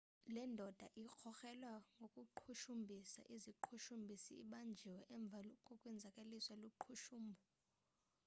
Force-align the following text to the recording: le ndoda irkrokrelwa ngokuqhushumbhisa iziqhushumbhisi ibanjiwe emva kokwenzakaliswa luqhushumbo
le 0.33 0.41
ndoda 0.51 0.87
irkrokrelwa 1.03 1.75
ngokuqhushumbhisa 1.99 3.21
iziqhushumbhisi 3.35 4.31
ibanjiwe 4.43 4.99
emva 5.15 5.39
kokwenzakaliswa 5.67 6.53
luqhushumbo 6.61 7.41